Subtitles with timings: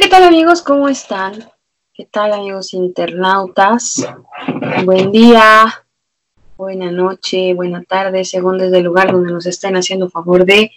[0.00, 0.60] ¿qué tal amigos?
[0.60, 1.48] ¿Cómo están?
[1.94, 4.06] ¿Qué tal amigos internautas?
[4.84, 5.86] Buen día,
[6.58, 10.70] buena noche, buena tarde, según desde el lugar donde nos estén haciendo favor de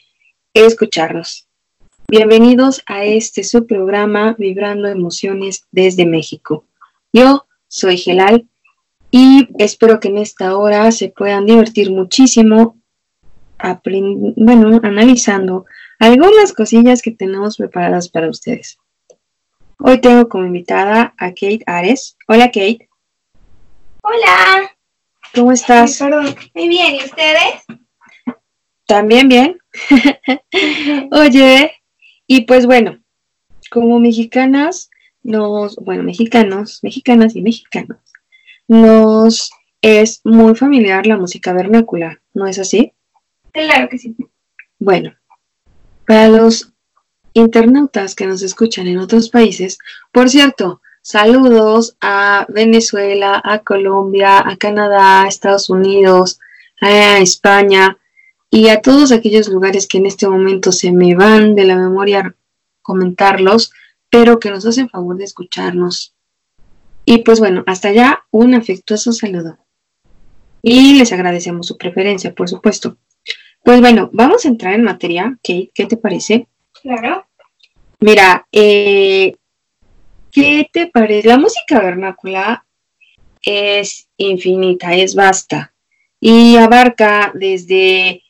[0.54, 1.48] escucharnos.
[2.08, 6.64] Bienvenidos a este su programa Vibrando Emociones desde México.
[7.12, 8.48] Yo soy Gelal
[9.12, 12.78] y espero que en esta hora se puedan divertir muchísimo,
[14.38, 15.66] bueno, analizando
[16.00, 18.80] algunas cosillas que tenemos preparadas para ustedes.
[19.82, 22.18] Hoy tengo como invitada a Kate Ares.
[22.28, 22.90] Hola Kate.
[24.04, 24.70] Hola.
[25.34, 26.02] ¿Cómo estás?
[26.54, 27.64] Muy bien, ¿y ustedes?
[28.86, 29.58] También bien.
[31.14, 31.72] Oye,
[32.28, 33.00] y pues bueno,
[33.72, 34.90] como mexicanas,
[35.24, 38.00] nos, bueno, mexicanos, mexicanas y mexicanos,
[38.68, 39.50] nos
[39.82, 42.92] es muy familiar la música vernácula, ¿no es así?
[43.54, 44.14] Claro que sí.
[44.78, 45.16] Bueno,
[46.06, 46.74] para los
[47.34, 49.80] internautas que nos escuchan en otros países,
[50.12, 56.40] por cierto, saludos a Venezuela, a Colombia, a Canadá, a Estados Unidos,
[56.82, 57.98] a España
[58.50, 62.36] y a todos aquellos lugares que en este momento se me van de la memoria
[62.82, 63.72] comentarlos,
[64.10, 66.16] pero que nos hacen favor de escucharnos.
[67.06, 69.58] Y pues bueno, hasta allá un afectuoso saludo.
[70.62, 72.98] Y les agradecemos su preferencia, por supuesto.
[73.64, 75.38] Pues bueno, vamos a entrar en materia.
[75.44, 76.48] Kate, ¿qué te parece?
[76.82, 77.29] Claro.
[78.02, 79.36] Mira, eh,
[80.32, 81.28] ¿qué te parece?
[81.28, 82.66] La música vernácula
[83.42, 85.74] es infinita, es vasta
[86.18, 88.24] y abarca desde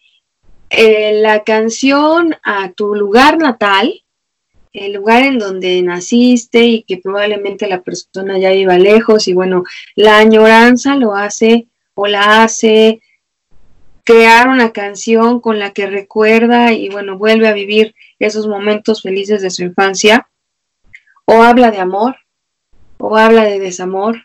[0.71, 4.03] eh, la canción a tu lugar natal,
[4.73, 9.65] el lugar en donde naciste y que probablemente la persona ya viva lejos y bueno,
[9.95, 13.01] la añoranza lo hace o la hace
[14.09, 19.43] crear una canción con la que recuerda y bueno, vuelve a vivir esos momentos felices
[19.43, 20.27] de su infancia,
[21.25, 22.15] o habla de amor,
[22.97, 24.23] o habla de desamor,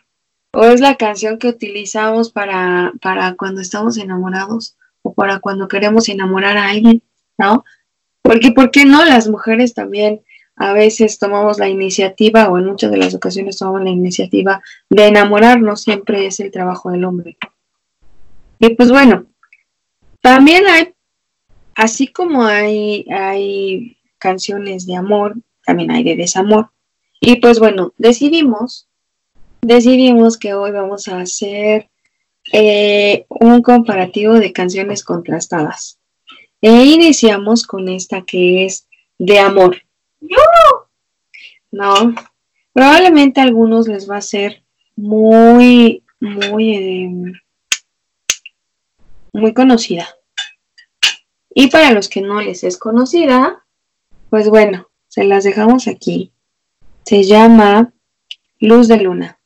[0.51, 6.09] o es la canción que utilizamos para, para cuando estamos enamorados o para cuando queremos
[6.09, 7.03] enamorar a alguien,
[7.37, 7.63] ¿no?
[8.23, 9.05] Porque, ¿por qué no?
[9.05, 10.21] Las mujeres también
[10.55, 15.05] a veces tomamos la iniciativa o en muchas de las ocasiones tomamos la iniciativa de
[15.05, 17.37] enamorarnos, siempre es el trabajo del hombre.
[18.57, 19.27] Y pues bueno,
[20.25, 20.91] también hay,
[21.75, 26.71] así como hay, hay canciones de amor, también hay de desamor.
[27.21, 28.87] Y pues bueno, decidimos,
[29.61, 31.91] decidimos que hoy vamos a hacer
[32.51, 35.99] eh, un comparativo de canciones contrastadas.
[36.59, 38.87] E iniciamos con esta que es
[39.19, 39.77] de amor.
[41.71, 42.15] No,
[42.73, 44.63] probablemente a algunos les va a ser
[44.95, 46.75] muy, muy...
[46.75, 47.33] Eh,
[49.35, 50.07] muy conocida.
[51.53, 53.65] Y para los que no les es conocida,
[54.29, 56.31] pues bueno, se las dejamos aquí.
[57.05, 57.93] Se llama
[58.59, 59.39] Luz de Luna.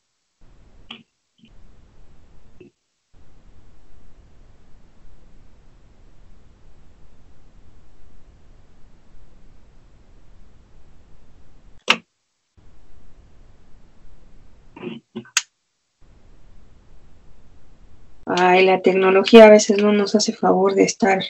[18.62, 21.24] La tecnología a veces no nos hace favor de estar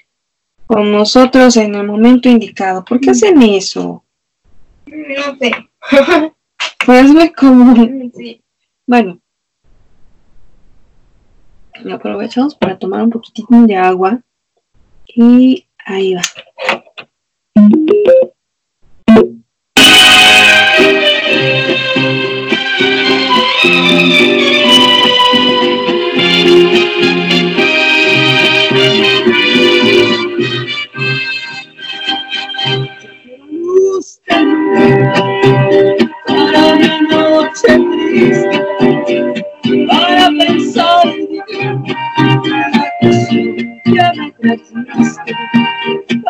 [0.68, 2.86] con nosotros en el momento indicado.
[2.86, 4.04] ¿Por qué hacen eso?
[4.86, 5.52] No sé.
[6.86, 7.76] Pues me como.
[8.16, 8.42] Sí.
[8.88, 9.20] Bueno.
[11.92, 14.22] Aprovechamos para tomar un poquitín de agua.
[15.06, 16.22] Y ahí va.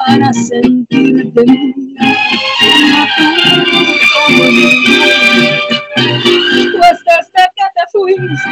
[0.09, 2.17] Para sentirte mía,
[4.25, 4.43] como
[6.77, 8.51] pues desde que te fuiste,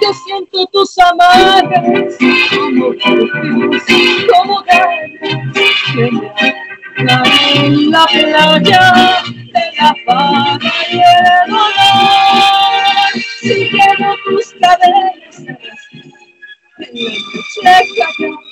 [0.00, 2.16] yo siento tus amarras
[2.50, 2.94] como
[4.32, 5.14] como ganas
[7.24, 9.23] que en la playa
[17.96, 18.44] noche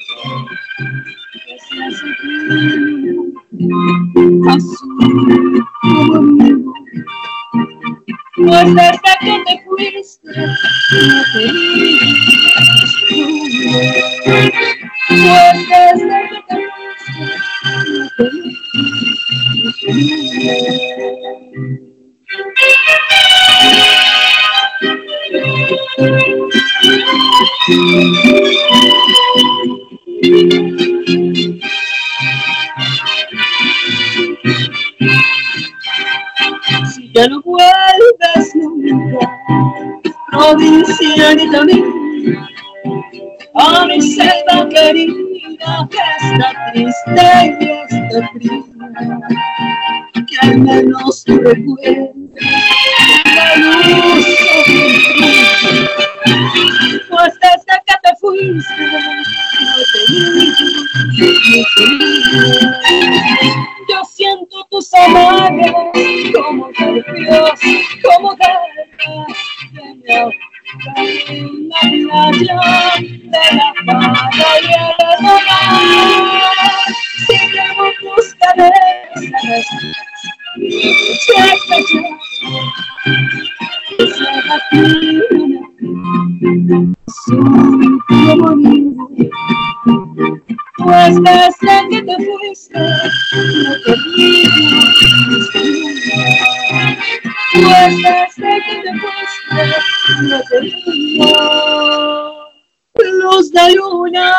[8.36, 9.01] callada,
[100.28, 101.19] te vi,
[103.19, 104.32] luz de luna.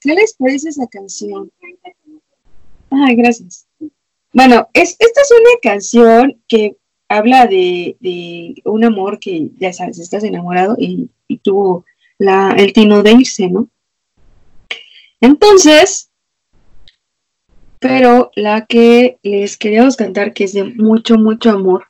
[0.00, 1.50] ¿Qué les parece esa canción?
[2.90, 3.66] Ay, gracias.
[4.32, 6.76] Bueno, es, esta es una canción que
[7.08, 11.84] habla de, de un amor que, ya sabes, estás enamorado y, y tuvo
[12.18, 13.68] la, el tino de irse, ¿no?
[15.20, 16.05] Entonces,
[17.78, 21.86] pero la que les queríamos cantar, que es de mucho, mucho amor,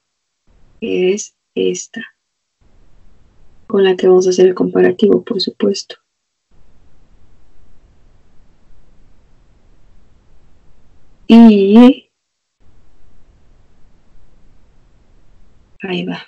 [0.80, 2.02] es esta,
[3.66, 5.96] con la que vamos a hacer el comparativo, por supuesto.
[11.28, 12.08] Y
[15.82, 16.26] ahí va.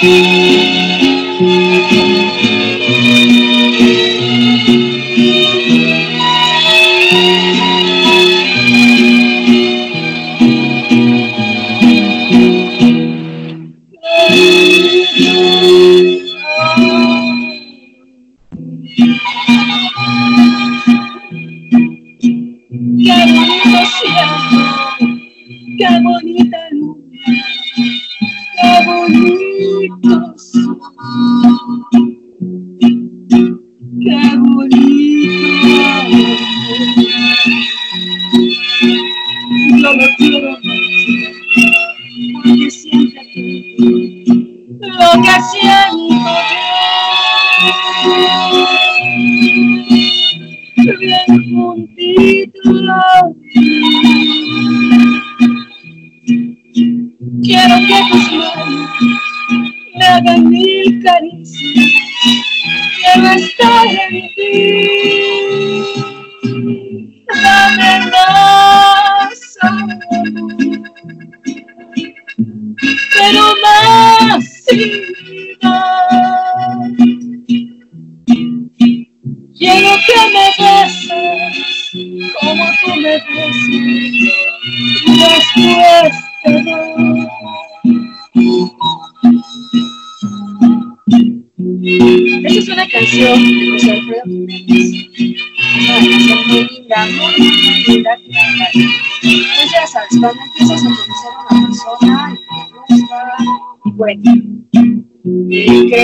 [0.00, 0.79] Qué
[29.12, 30.39] qué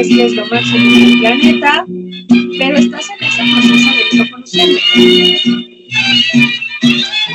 [0.08, 1.84] que es lo máximo del planeta,
[2.58, 4.78] pero estás en ese proceso de irlo conociendo.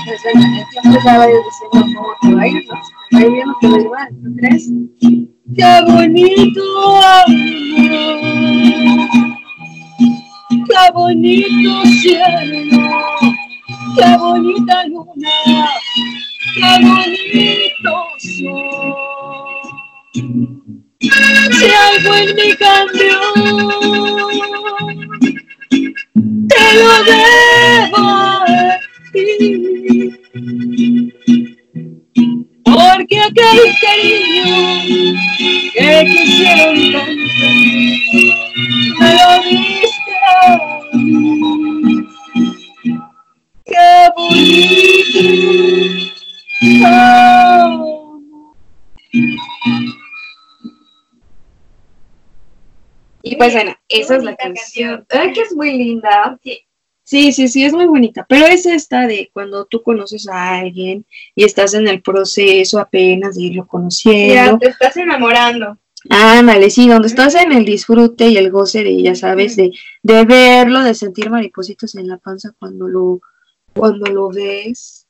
[0.06, 2.76] Pues venga, el tiempo ya a diciendo cómo te va a ir, ¿no?
[3.14, 4.64] Va a ir mal, ¿no crees?
[5.56, 6.64] Qué bonito
[7.02, 7.50] amor,
[10.50, 12.60] qué bonito cielo,
[13.98, 15.36] qué bonita luna,
[16.56, 18.91] qué bonito sol.
[21.92, 23.20] Algo en mí cambió,
[26.48, 28.46] te lo debo a
[29.12, 29.28] ti.
[32.64, 34.21] Porque aquel cariño
[53.92, 55.06] esa es la canción.
[55.10, 56.38] Ay, que es muy linda.
[56.44, 56.60] Sí.
[57.04, 58.26] Sí, sí, sí, es muy bonita.
[58.30, 61.06] Pero es esta de cuando tú conoces a alguien
[61.36, 64.60] y estás en el proceso apenas de irlo Ya conociendo.
[64.60, 65.78] te estás enamorando.
[66.10, 69.72] Ándale, sí, donde estás en el disfrute y el goce de, ya sabes, de,
[70.02, 73.22] de verlo, de sentir maripositas en la panza cuando lo,
[73.74, 75.06] cuando lo ves.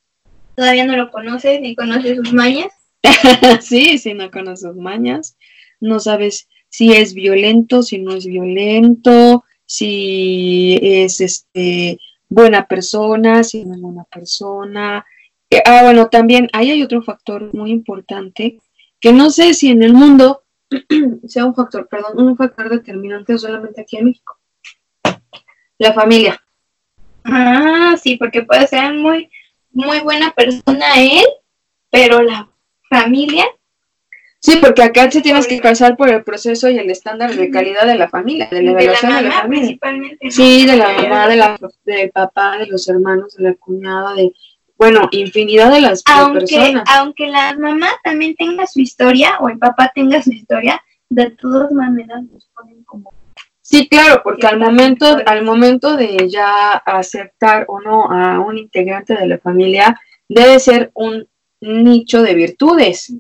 [0.56, 2.72] Todavía no lo conoces ni conoces sus mañas.
[3.62, 5.38] sí, si no conoces sus mañas,
[5.80, 12.00] no sabes si es violento, si no es violento, si es este
[12.30, 15.06] buena persona, si no es buena persona.
[15.50, 18.58] Eh, ah, bueno, también ahí hay otro factor muy importante
[19.02, 20.44] que no sé si en el mundo
[21.28, 24.38] sea un factor, perdón, un factor determinante solamente aquí en México.
[25.78, 26.42] La familia.
[27.26, 29.30] Ah, sí, porque puede ser muy,
[29.72, 31.26] muy buena persona él,
[31.90, 32.50] pero la
[32.90, 33.46] familia,
[34.44, 37.86] Sí, porque acá se tienes que pasar por el proceso y el estándar de calidad
[37.86, 39.62] de la familia, de la de la evaluación de la mamá familia.
[39.62, 40.32] principalmente.
[40.32, 44.34] Sí, de la mamá, de la, del papá, de los hermanos, de la cuñada, de,
[44.78, 46.84] bueno, infinidad de las Aunque, personas.
[46.88, 51.72] aunque la mamá también tenga su historia o el papá tenga su historia, de todas
[51.72, 53.14] maneras los ponen como
[53.62, 59.16] Sí, claro, porque al momento, al momento de ya aceptar o no a un integrante
[59.16, 61.28] de la familia, debe ser un
[61.62, 63.14] nicho de virtudes,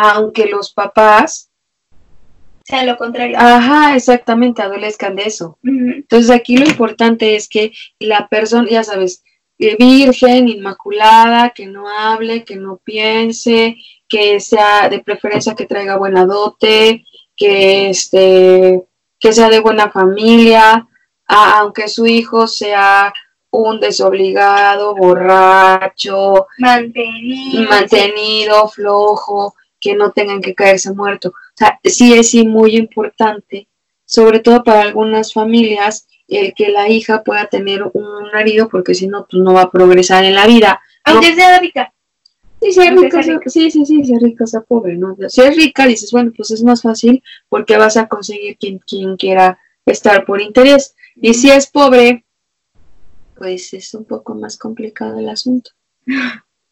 [0.00, 1.50] aunque los papás,
[2.64, 3.36] sea lo contrario.
[3.38, 5.58] ajá, exactamente, adolezcan de eso.
[5.64, 9.24] Entonces aquí lo importante es que la persona, ya sabes,
[9.58, 13.76] eh, virgen, inmaculada, que no hable, que no piense,
[14.06, 17.04] que sea de preferencia que traiga buena dote,
[17.36, 18.82] que este,
[19.18, 20.86] que sea de buena familia,
[21.26, 23.12] a- aunque su hijo sea
[23.50, 27.68] un desobligado, borracho, Mantenido.
[27.70, 29.54] mantenido, flojo,
[29.88, 31.30] que no tengan que caerse muerto.
[31.30, 33.68] O sea, sí es sí, muy importante,
[34.04, 39.06] sobre todo para algunas familias, el que la hija pueda tener un marido, porque si
[39.06, 40.78] no, pues no va a progresar en la vida.
[41.04, 41.90] Aunque sea rica.
[42.60, 45.16] Sí, si es rica, sea- sí, sí, sí, si es rica, sea pobre, ¿no?
[45.26, 49.16] Si es rica, dices, bueno, pues es más fácil porque vas a conseguir quien, quien
[49.16, 50.94] quiera estar por interés.
[51.16, 52.26] Y si es pobre,
[53.36, 55.70] pues es un poco más complicado el asunto.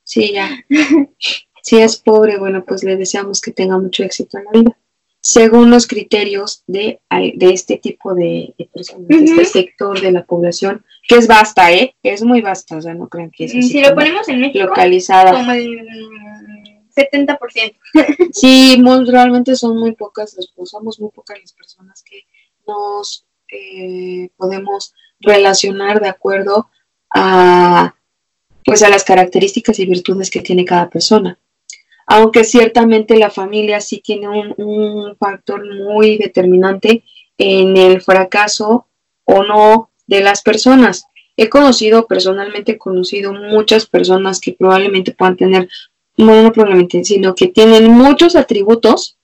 [0.05, 0.51] Sí, ya.
[1.67, 4.79] Si es pobre, bueno, pues le deseamos que tenga mucho éxito en la vida.
[5.21, 10.25] Según los criterios de, de este tipo de, de personas, de este sector de la
[10.25, 11.97] población, que es vasta, ¿eh?
[12.05, 14.67] Es muy vasta, o sea, no crean que es así Si lo ponemos en México,
[14.67, 15.33] localizada.
[15.33, 17.77] como el mm, 70%.
[18.33, 22.21] Sí, muy- realmente son muy pocas, somos muy pocas las personas que
[22.69, 26.71] nos eh, podemos relacionar de acuerdo
[27.13, 27.93] a,
[28.65, 31.37] pues, a las características y virtudes que tiene cada persona.
[32.07, 37.03] Aunque ciertamente la familia sí tiene un, factor muy determinante
[37.37, 38.87] en el fracaso
[39.25, 41.07] o no de las personas.
[41.37, 45.69] He conocido, personalmente he conocido muchas personas que probablemente puedan tener
[46.17, 49.19] bueno, no probablemente, sino que tienen muchos atributos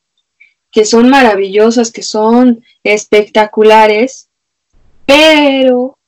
[0.71, 4.29] que son maravillosas, que son espectaculares,
[5.07, 5.99] pero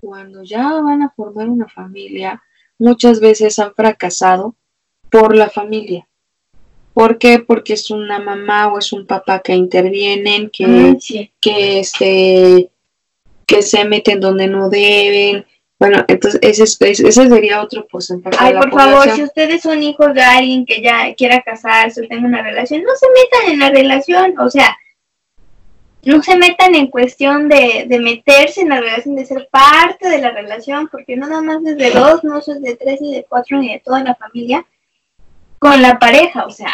[0.00, 2.42] cuando ya van a formar una familia,
[2.78, 4.54] muchas veces han fracasado
[5.10, 6.06] por la familia.
[6.94, 7.38] ¿Por qué?
[7.38, 11.30] Porque es una mamá o es un papá que intervienen, que, sí.
[11.40, 12.70] que, este,
[13.46, 15.46] que se meten donde no deben.
[15.78, 19.62] Bueno, entonces ese, es- ese sería otro porcentaje Ay, de la por favor, si ustedes
[19.62, 23.52] son hijos de alguien que ya quiera casarse o tenga una relación, no se metan
[23.52, 24.36] en la relación.
[24.40, 24.76] O sea,
[26.04, 30.18] no se metan en cuestión de, de meterse en la relación, de ser parte de
[30.18, 33.24] la relación, porque no nada más es de dos, no es de tres, ni de
[33.28, 34.66] cuatro, ni de toda la familia,
[35.58, 36.46] con la pareja.
[36.46, 36.70] O sea,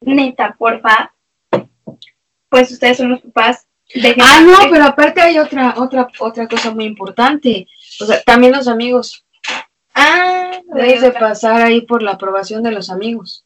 [0.00, 1.14] neta, porfa,
[2.48, 3.66] pues ustedes son los papás.
[3.94, 7.66] dejen- Ah, no, pero aparte hay otra, otra, otra cosa muy importante.
[8.00, 9.24] O sea, también los amigos.
[9.94, 13.44] Ah, Debes de pasar ahí por la aprobación de los amigos.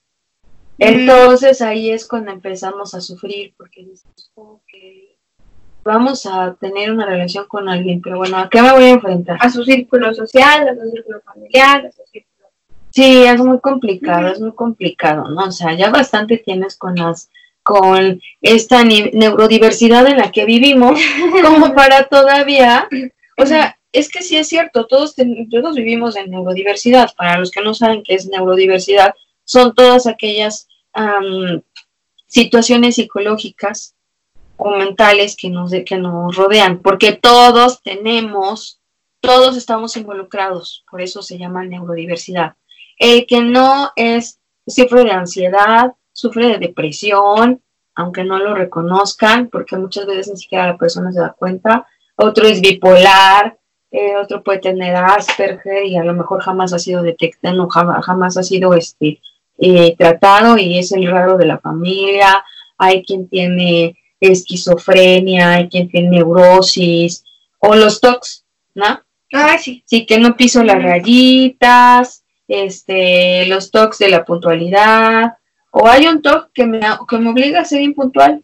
[0.79, 4.63] Entonces ahí es cuando empezamos a sufrir, porque dices, ok,
[5.83, 9.39] vamos a tener una relación con alguien, pero bueno, ¿a qué me voy a enfrentar?
[9.41, 12.36] a su círculo social, a su círculo familiar, a su círculo
[12.97, 15.45] Sí, es muy complicado, es muy complicado, ¿no?
[15.45, 17.29] O sea, ya bastante tienes con las,
[17.63, 20.99] con esta neurodiversidad en la que vivimos,
[21.43, 22.89] como para todavía,
[23.37, 25.15] o sea, es que sí es cierto, todos,
[25.51, 27.11] todos vivimos en neurodiversidad.
[27.17, 31.61] Para los que no saben qué es neurodiversidad, son todas aquellas am,
[32.27, 33.95] situaciones psicológicas
[34.57, 38.81] o mentales que nos, de- que nos rodean, porque todos tenemos,
[39.21, 42.55] todos estamos involucrados, por eso se llama neurodiversidad.
[42.99, 47.61] El que no es, sufre de ansiedad, sufre de depresión,
[47.95, 51.87] aunque no lo reconozcan, porque muchas veces ni siquiera la persona se da cuenta.
[52.17, 53.59] Otro es bipolar,
[53.91, 58.37] eh, otro puede tener Asperger y a lo mejor jamás ha sido detectado, jamás, jamás
[58.37, 59.21] ha sido este,
[59.59, 62.45] eh, tratado y es el raro de la familia.
[62.79, 67.25] Hay quien tiene esquizofrenia, hay quien tiene neurosis
[67.59, 69.01] o los TOCs, ¿no?
[69.33, 69.83] Ah, sí.
[69.87, 75.35] Sí, que no piso las rayitas, este, los toques de la puntualidad,
[75.71, 78.43] o hay un toque que me, que me obliga a ser impuntual.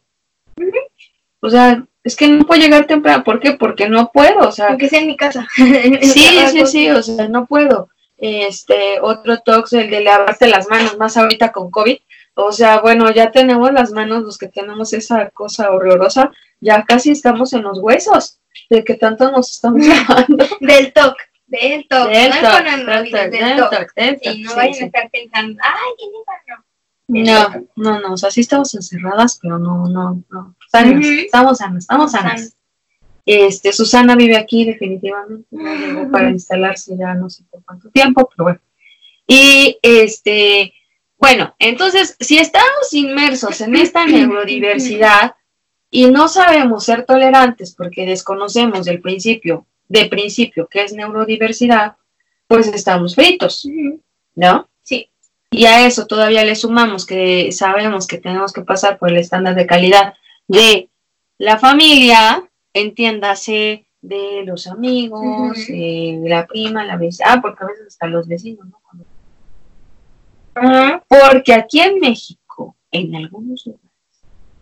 [1.41, 3.25] O sea, es que no puedo llegar temprano.
[3.25, 3.53] ¿Por qué?
[3.55, 4.69] Porque no puedo, o sea.
[4.69, 5.47] Aunque sea en mi casa.
[5.57, 7.89] Sí, sí, sí, o sea, no puedo.
[8.19, 11.99] Este, otro toque, el de lavarte las manos, más ahorita con COVID.
[12.35, 17.11] O sea, bueno, ya tenemos las manos, los que tenemos esa cosa horrorosa, ya casi
[17.11, 18.39] estamos en los huesos,
[18.71, 20.47] de que tanto nos estamos lavando.
[20.61, 21.17] Del TOC.
[21.53, 22.09] Del TOC.
[22.09, 23.71] Del no es del del del TOC.
[23.71, 24.83] toc, del Sí, toc, no sí, vayan sí.
[24.83, 26.23] a estar pensando, ay, ¿quién no?
[27.09, 30.55] No, no, no, o sea, sí estamos encerradas, pero no, no, no.
[30.73, 32.57] Estamos sanas, estamos sanas.
[33.27, 38.45] Este, Susana vive aquí definitivamente, llegó para instalarse ya no sé por cuánto tiempo, pero
[38.45, 38.61] bueno.
[39.27, 40.73] Y este,
[41.19, 45.35] bueno, entonces, si estamos inmersos en esta neurodiversidad
[45.91, 51.97] y no sabemos ser tolerantes porque desconocemos del principio, de principio, que es neurodiversidad,
[52.49, 53.67] pues estamos fritos.
[54.35, 54.69] ¿no?
[54.83, 55.11] Sí.
[55.51, 59.55] Y a eso todavía le sumamos que sabemos que tenemos que pasar por el estándar
[59.55, 60.15] de calidad
[60.49, 60.89] de
[61.39, 67.87] la familia, entiéndase, de los amigos, de la prima, la vecina, ah, porque a veces
[67.89, 68.81] hasta los vecinos, ¿no?
[71.09, 73.91] Porque aquí en México, en algunos lugares,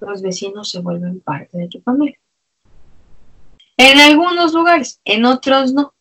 [0.01, 2.20] los vecinos se vuelven parte de tu familia.
[3.81, 5.95] En algunos lugares, en otros no.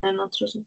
[0.00, 0.62] En otros no.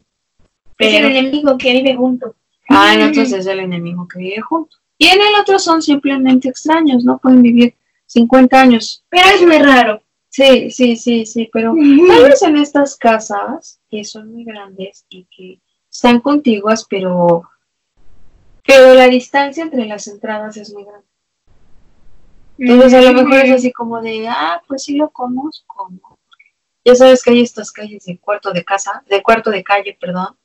[0.78, 2.36] Es el Pero, enemigo que vive junto.
[2.68, 4.76] ah, en otros es el enemigo que vive junto.
[4.96, 7.74] Y en el otro son simplemente extraños, no pueden vivir
[8.06, 9.04] 50 años.
[9.08, 10.00] Pero es muy raro.
[10.28, 15.24] Sí, sí, sí, sí, pero tal vez en estas casas que son muy grandes y
[15.24, 17.42] que están contiguas, pero,
[18.64, 21.06] pero la distancia entre las entradas es muy grande.
[22.58, 26.15] Entonces a lo mejor es así como de, ah, pues sí lo conozco, ¿no?
[26.86, 30.36] Ya sabes que hay estas calles de cuarto de casa, de cuarto de calle, perdón,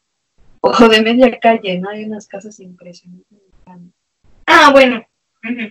[0.60, 1.92] o de media calle, ¿no?
[1.92, 3.38] Hay unas casas impresionantes.
[4.48, 5.06] Ah, bueno.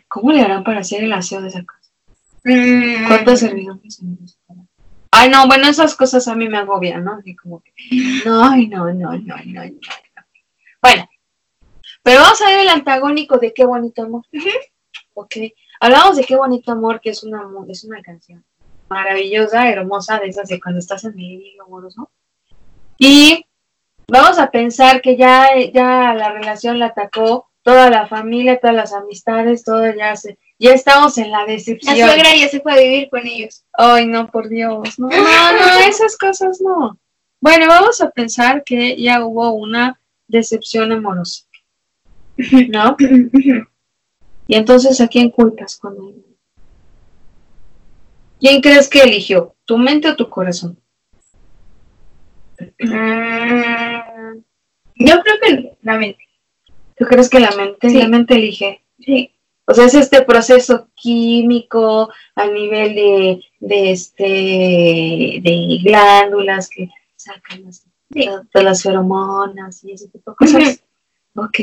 [0.07, 1.91] ¿Cómo le harán para hacer el aseo de esa casa?
[2.45, 3.09] Mm.
[3.09, 4.01] ¿Cuántos servidores?
[5.11, 7.15] Ay, no, bueno, esas cosas a mí me agobian, ¿no?
[7.15, 7.73] Así como que,
[8.25, 9.81] no, ay, no, no, no, no, no.
[10.81, 11.09] Bueno,
[12.05, 14.23] pero vamos a ver el antagónico de Qué bonito amor.
[15.15, 15.35] Ok,
[15.81, 18.45] hablamos de Qué bonito amor, que es una, es una canción
[18.91, 22.11] maravillosa, hermosa, de esas de cuando estás en el hilo amoroso.
[22.99, 23.47] Y
[24.09, 28.93] vamos a pensar que ya, ya la relación la atacó toda la familia, todas las
[28.93, 31.97] amistades, todo ya se, ya estamos en la La decepción.
[31.97, 33.65] suegra ya se fue a vivir con ellos.
[33.73, 34.99] Ay, no, por Dios.
[34.99, 35.17] No, no,
[35.53, 36.99] no, esas cosas no.
[37.41, 39.99] Bueno, vamos a pensar que ya hubo una
[40.29, 41.45] decepción amorosa.
[42.69, 42.97] ¿No?
[44.47, 46.25] Y entonces, ¿a quién culpas cuando hay-
[48.41, 49.55] ¿Quién crees que eligió?
[49.65, 50.79] ¿Tu mente o tu corazón?
[52.79, 54.39] Mm,
[54.97, 56.25] Yo creo que la mente.
[56.97, 57.89] ¿Tú crees que la mente?
[57.89, 57.99] Sí.
[57.99, 58.83] La mente elige.
[58.99, 59.33] Sí.
[59.67, 67.65] O sea, es este proceso químico a nivel de, de este de glándulas que sacan
[67.65, 68.29] las, Sí.
[68.53, 70.83] de las feromonas y ese tipo de cosas.
[71.37, 71.61] Ok.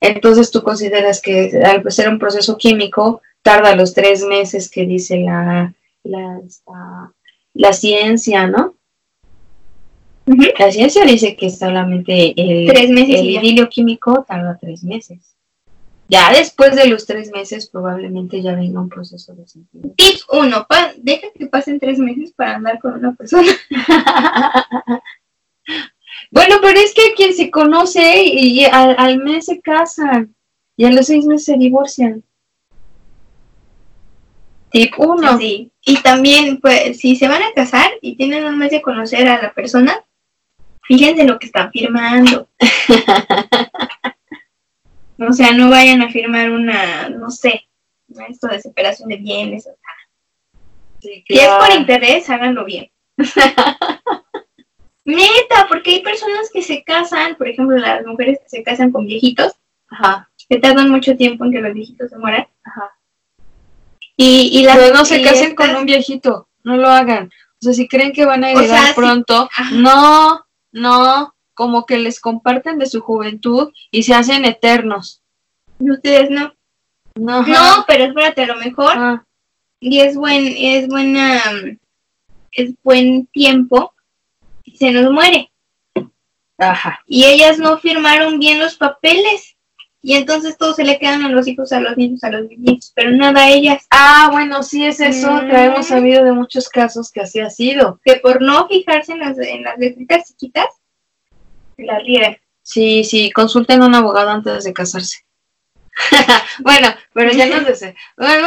[0.00, 5.18] Entonces tú consideras que al ser un proceso químico tarda los tres meses que dice
[5.18, 8.76] la, la, ciencia, ¿no?
[10.26, 15.36] La ciencia dice que solamente el, Tres meses el idilio químico tarda tres meses.
[16.08, 19.94] Ya después de los tres meses probablemente ya venga un proceso de sentimiento.
[19.96, 20.66] Tips 1.
[20.98, 23.50] deja que pasen tres meses para andar con una persona.
[26.30, 30.34] Bueno, pero es que quien se conoce y, y al, al mes se casan
[30.76, 32.24] y a los seis meses se divorcian.
[34.74, 35.38] Tip 1.
[35.38, 35.70] Sí.
[35.82, 39.40] Y también, pues, si se van a casar y tienen un mes de conocer a
[39.40, 40.04] la persona,
[40.82, 42.48] fíjense lo que están firmando.
[45.20, 47.68] o sea, no vayan a firmar una, no sé,
[48.28, 49.68] esto de separación de bienes.
[51.00, 52.90] Si es por interés, háganlo bien.
[55.04, 59.06] Neta, porque hay personas que se casan, por ejemplo, las mujeres que se casan con
[59.06, 59.52] viejitos,
[59.86, 62.48] Ajá, que tardan mucho tiempo en que los viejitos se mueran.
[62.64, 62.90] ajá.
[64.16, 67.30] Y, y las, no se y casen estas- con un viejito, no lo hagan.
[67.60, 68.92] O sea, si creen que van a O heredar sea, sí.
[68.94, 75.22] pronto, no, no, como que les comparten de su juventud y se hacen eternos.
[75.78, 76.54] Y ustedes no.
[77.16, 78.92] No, No, pero espérate, a lo mejor.
[78.96, 79.24] Ah,
[79.80, 81.40] Y es buen, es buena,
[82.52, 83.92] es buen tiempo.
[84.64, 85.50] y Se nos muere.
[86.58, 87.00] ajá.
[87.06, 89.53] Y ellas no firmaron bien los papeles.
[90.06, 92.92] Y entonces todos se le quedan a los hijos, a los niños, a los niños,
[92.94, 93.86] pero nada a ellas.
[93.90, 95.32] Ah, bueno, sí es eso.
[95.32, 95.48] Mm.
[95.48, 97.98] Traemos sabido de muchos casos que así ha sido.
[98.04, 100.66] Que por no fijarse en las, en las letritas chiquitas,
[101.78, 102.36] la riegan.
[102.60, 105.24] Sí, sí, consulten a un abogado antes de casarse.
[106.60, 107.96] bueno, pero ya no sé.
[108.18, 108.46] Bueno,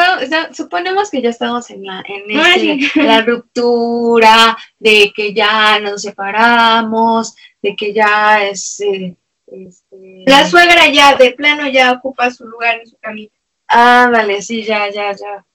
[0.54, 2.88] suponemos que ya estamos en la, en Ah, sí.
[3.02, 9.15] la ruptura, de que ya nos separamos, de que ya es eh,
[9.48, 13.34] este, La suegra ya, de plano, ya ocupa su lugar en su camita.
[13.68, 15.46] Ándale, sí, ya, ya, ya.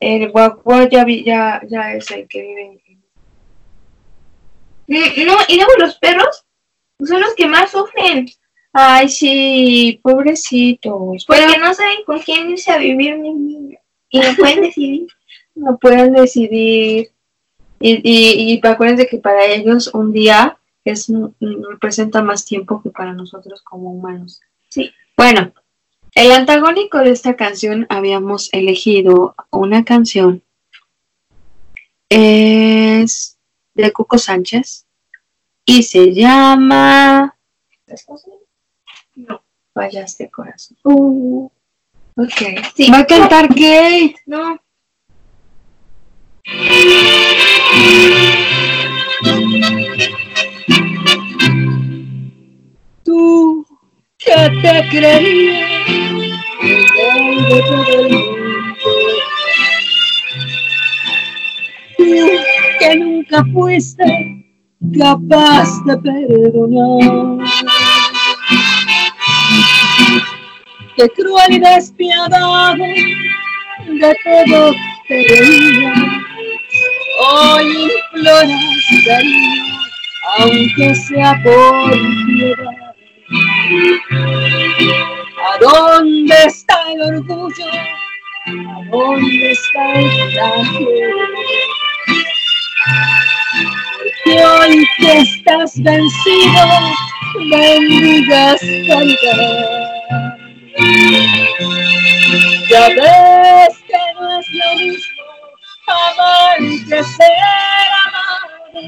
[0.00, 2.80] El guapo ya, vi- ya, ya es el que vive en-
[5.26, 6.44] No, y luego los perros
[7.06, 8.28] son los que más sufren,
[8.72, 11.24] Ay, sí, pobrecitos.
[11.26, 13.78] porque Pero no saben con quién irse a vivir ni niño.
[14.10, 15.06] Y no pueden decidir.
[15.56, 17.10] no pueden decidir.
[17.80, 21.28] Y, y, y acuérdense que para ellos un día es mm,
[21.70, 24.40] representa más tiempo que para nosotros como humanos.
[24.68, 24.92] Sí.
[25.16, 25.52] Bueno,
[26.14, 30.42] el antagónico de esta canción habíamos elegido una canción.
[32.08, 33.38] Es
[33.74, 34.86] de Cuco Sánchez
[35.64, 37.36] y se llama
[39.14, 39.42] No.
[39.72, 40.76] Fallaste corazón.
[40.82, 41.48] Uh,
[42.16, 42.42] Ok.
[42.76, 42.90] Sí.
[42.90, 44.16] Va a cantar Kate.
[44.26, 44.60] no.
[49.22, 49.30] Tú
[54.24, 54.80] que te de
[57.68, 58.40] todo el mundo.
[62.78, 64.06] Que nunca fuiste
[64.98, 67.46] capaz de perdonar.
[70.96, 72.74] Que cruel y despiadado
[73.86, 74.72] de todo
[75.08, 75.98] te reías.
[77.22, 77.66] Hoy
[78.14, 78.50] imploras
[79.06, 79.78] cariño,
[80.38, 81.90] aunque sea por
[82.26, 82.79] piedad.
[83.32, 83.36] ¿A
[85.60, 87.66] dónde está el orgullo?
[88.46, 90.86] ¿A dónde está el coraje?
[94.24, 96.64] Porque hoy que estás vencido,
[97.50, 100.36] bendigas caridad.
[102.68, 105.22] Ya ves que no es lo mismo
[105.86, 107.30] amar que ser
[108.06, 108.80] amado.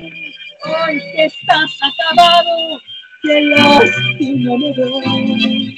[0.64, 2.80] Hoy que estás acabado,
[3.22, 5.76] que lástima me doy.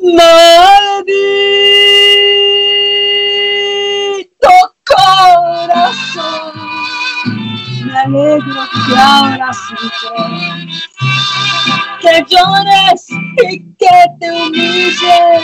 [0.00, 1.08] Maldito
[4.86, 6.52] corazón,
[7.84, 10.88] me alegro que ahora sufras,
[12.00, 13.00] que llores
[13.50, 15.42] y que te humilles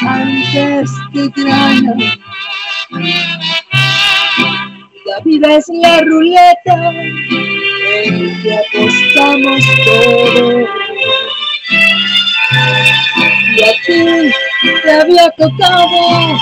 [0.00, 2.18] ante este gran amor.
[5.06, 6.92] La vida es la ruleta
[8.06, 10.68] en que apostamos todos.
[13.56, 14.32] Y a ti
[14.82, 16.36] te había tocado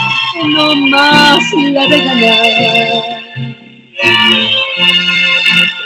[0.46, 3.14] no más la de ganar.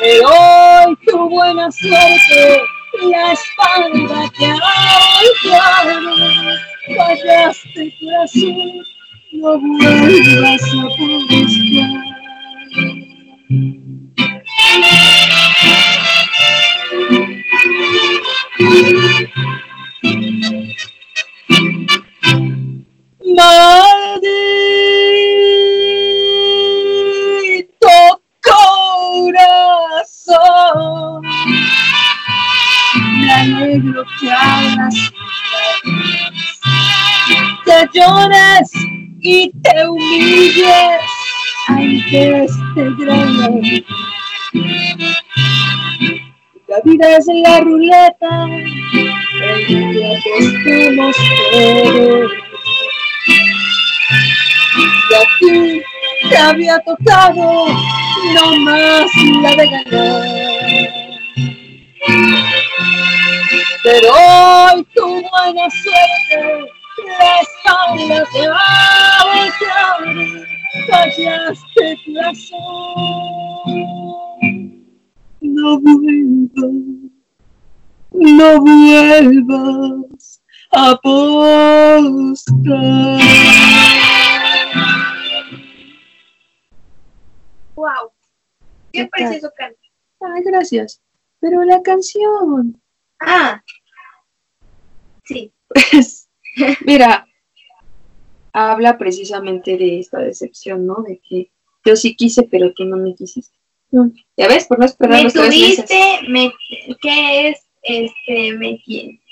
[0.01, 2.63] Pero hoy tu buena suerte
[3.03, 4.57] la espalda te ha
[5.45, 6.01] volteado.
[6.97, 8.83] Fallaste corazón,
[9.33, 11.28] no vuelvas a buscar.
[47.09, 48.45] Vida es la ruleta
[49.41, 51.17] en que apostamos
[51.53, 52.33] todos.
[54.77, 55.83] Y a ti
[56.29, 57.67] te había tocado
[58.35, 60.23] no más la de ganar.
[63.83, 66.37] Pero hoy tu buena suerte
[67.19, 68.69] la espalda te va
[69.19, 69.99] a voltear.
[70.91, 73.49] Fallaste corazón.
[75.41, 76.98] No vuelvas,
[78.11, 80.43] no vuelvas
[80.73, 82.39] a apostar.
[87.75, 88.11] Wow.
[88.93, 89.79] ¿Qué precioso canto.
[90.21, 91.01] Ay, gracias.
[91.41, 92.81] Pero la canción.
[93.21, 93.63] Ah.
[95.25, 95.53] Sí.
[95.69, 96.29] Pues,
[96.85, 97.27] Mira,
[98.53, 101.03] habla precisamente de esta decepción, ¿no?
[101.07, 101.51] De que
[101.85, 103.57] yo sí quise, pero tú no me quisiste.
[104.37, 105.77] Ya ves, por no esperar Me los tres meses.
[105.77, 106.53] tuviste, me,
[107.01, 107.68] ¿qué es?
[107.89, 108.81] Este, me,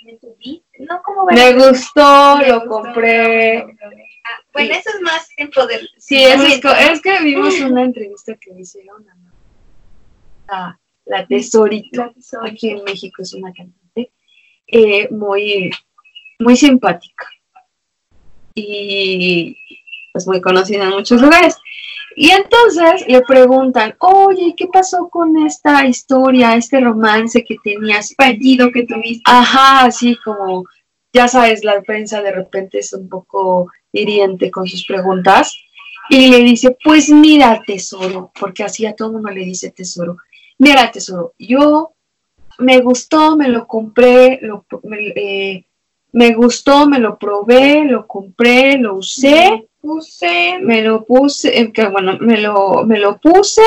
[0.05, 1.03] me tuviste, no.
[1.31, 3.59] Me gustó, Me lo gustó, compré.
[3.59, 5.89] Ah, bueno, eso es más tiempo del...
[5.99, 9.17] Sí, eso es, es que vimos una entrevista que le hicieron a
[10.49, 12.03] la, la Tesorito.
[12.03, 12.53] La tesorito.
[12.53, 14.13] Aquí en México es una cantante
[14.67, 15.71] eh, muy,
[16.39, 17.29] muy simpática
[18.55, 19.57] y
[20.13, 21.57] pues muy conocida en muchos lugares.
[22.19, 28.15] Y entonces le preguntan, oye, ¿qué pasó con esta historia, este romance que tenías?
[28.17, 29.23] fallido que tuviste.
[29.27, 30.65] Ajá, así como,
[31.13, 35.55] ya sabes, la prensa de repente es un poco hiriente con sus preguntas.
[36.09, 40.17] Y le dice, pues mira, tesoro, porque así a todo mundo le dice tesoro.
[40.57, 41.93] Mira, tesoro, yo
[42.59, 44.41] me gustó, me lo compré,
[44.85, 45.67] me, eh,
[46.13, 50.59] me gustó, me lo probé, lo compré, lo usé, Puse...
[50.63, 53.63] me lo puse, eh, que bueno, me lo, me lo puse,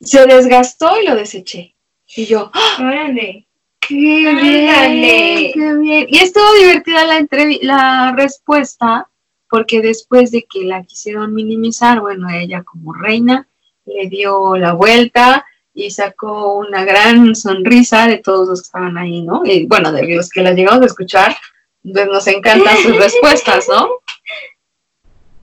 [0.00, 1.74] se desgastó y lo deseché.
[2.14, 3.46] Y yo, Órale.
[3.80, 5.52] ¡Qué bien!
[5.54, 6.06] ¡Qué bien!
[6.08, 7.26] Y estuvo divertida la,
[7.62, 9.08] la respuesta,
[9.48, 13.48] porque después de que la quisieron minimizar, bueno, ella como reina
[13.86, 19.22] le dio la vuelta y sacó una gran sonrisa de todos los que estaban ahí,
[19.22, 19.42] ¿no?
[19.44, 21.36] Y bueno, de los que la llegamos a escuchar,
[21.82, 23.88] pues nos encantan sus respuestas, ¿no?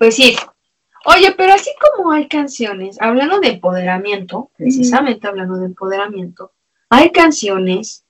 [0.04, 0.36] Pues sí.
[1.06, 6.52] Oye, pero así como hay canciones, hablando de empoderamiento, precisamente hablando de empoderamiento,
[6.90, 8.04] hay canciones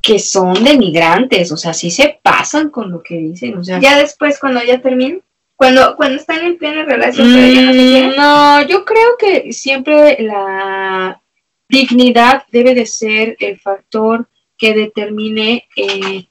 [0.00, 3.98] que son denigrantes, o sea, sí se pasan con lo que dicen, o sea, Ya
[3.98, 5.24] después, cuando ya terminen,
[5.56, 8.16] cuando, cuando están en plena relación, pero ya no se Mm, quieren.
[8.16, 11.20] no, yo creo que siempre la
[11.68, 16.28] dignidad debe de ser el factor que determine, eh,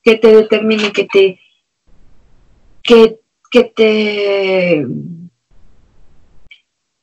[0.00, 1.40] que te determine, que te,
[2.84, 3.18] que,
[3.50, 4.86] que te,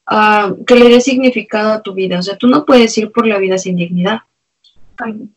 [0.06, 2.20] ah, que le dé significado a tu vida.
[2.20, 4.22] O sea, tú no puedes ir por la vida sin dignidad.
[4.98, 5.30] Hay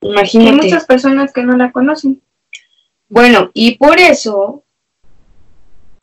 [0.00, 0.56] Imagínate.
[0.56, 2.20] muchas personas que no la conocen.
[3.08, 4.64] Bueno, y por eso,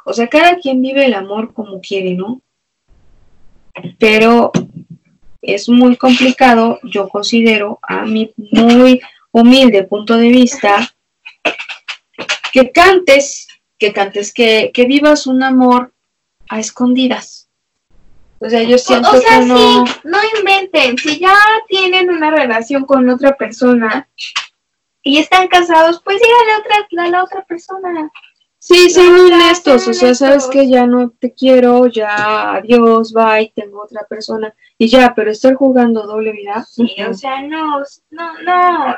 [0.05, 2.41] o sea, cada quien vive el amor como quiere, ¿no?
[3.99, 4.51] Pero
[5.41, 10.93] es muy complicado, yo considero, a mi muy humilde punto de vista,
[12.51, 13.47] que cantes,
[13.81, 15.91] que cantes, que, que vivas un amor
[16.47, 17.49] a escondidas.
[18.37, 19.57] O sea, yo O, siento o sea, que no...
[19.87, 20.99] sí, no inventen.
[20.99, 21.35] Si ya
[21.67, 24.07] tienen una relación con otra persona
[25.01, 28.11] y están casados, pues díganle a, otra, a la otra persona.
[28.59, 33.51] Sí, sean No, honestos, o sea, sabes que ya no te quiero, ya adiós, bye,
[33.55, 36.63] tengo otra persona y ya, pero estar jugando doble vida.
[36.69, 37.79] Sí, o sea, no,
[38.11, 38.95] no, no,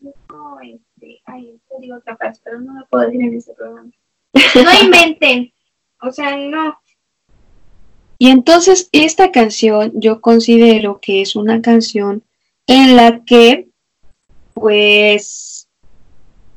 [0.00, 3.92] no, este, ay, te digo otra frase, pero no la puedo decir en este programa.
[4.34, 5.52] No inventen,
[6.00, 6.78] o sea, no.
[8.18, 12.22] Y entonces esta canción yo considero que es una canción
[12.66, 13.68] en la que
[14.54, 15.68] pues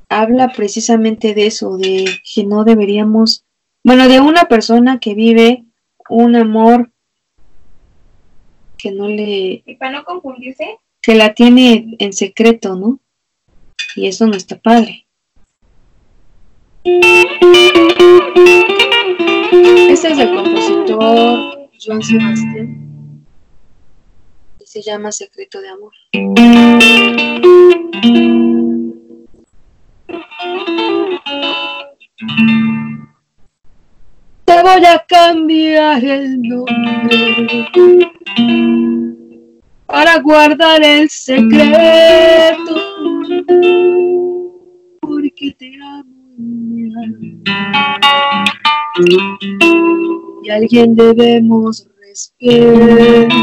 [0.10, 3.44] habla precisamente de eso, de que no deberíamos,
[3.84, 5.66] bueno, de una persona que vive
[6.10, 6.92] un amor
[8.78, 13.00] que no le, Y para no confundirse, que la tiene en secreto, ¿no?
[13.96, 15.07] Y eso no está padre.
[19.89, 23.26] Este es del compositor Joan Sebastián
[24.62, 25.91] y se llama Secreto de Amor.
[34.45, 37.69] Te voy a cambiar el nombre
[39.88, 42.76] para guardar el secreto
[45.02, 46.16] porque te amo.
[50.43, 53.36] Y a alguien debemos respeto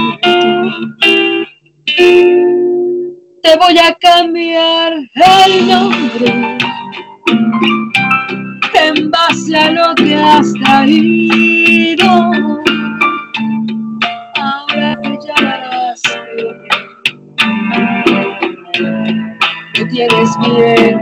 [3.45, 6.57] te voy a cambiar el nombre.
[8.75, 12.07] En base a lo que has traído
[14.35, 16.03] ahora te llamarás
[19.79, 21.01] me tienes bien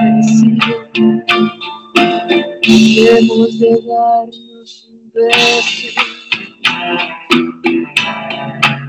[0.00, 1.83] vencido.
[1.94, 6.00] Debemos de darnos un beso.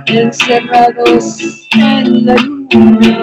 [0.07, 3.15] Encerrados en la luna.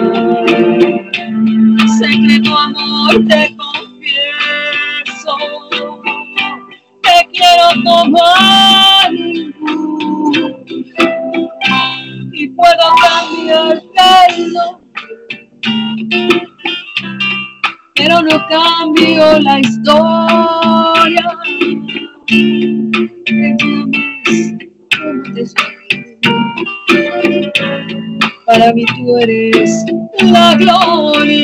[1.97, 5.33] Secreto amor te confieso
[7.01, 9.11] que quiero tomar
[12.31, 13.81] y puedo cambiar
[14.29, 14.83] el nombre
[17.95, 21.37] pero no cambio la historia.
[28.45, 29.85] Para mí tú eres
[30.21, 31.42] la gloria.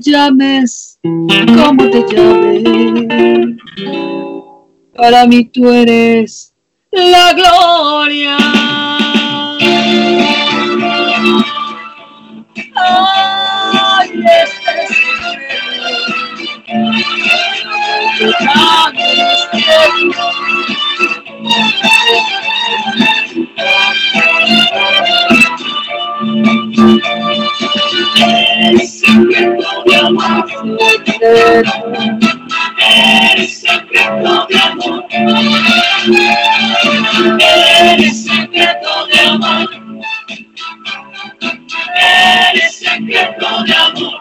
[0.00, 3.56] Llames como te llames,
[4.96, 6.54] para mí tú eres
[6.90, 8.36] la gloria.
[14.12, 14.90] Este
[28.22, 30.46] Eres secreto de amor.
[32.82, 35.04] Eres secreto de amor.
[37.40, 39.68] Eres secreto de amor.
[41.96, 44.20] Eres secreto de amor.